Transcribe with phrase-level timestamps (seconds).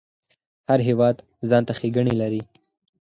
[0.69, 1.17] هر هیواد
[1.49, 2.41] ځانته ښیګڼی لري